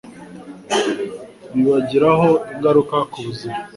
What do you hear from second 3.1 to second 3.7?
ku buzima.